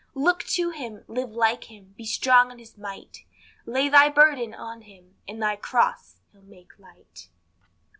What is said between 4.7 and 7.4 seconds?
him, and thy cross he'll make light.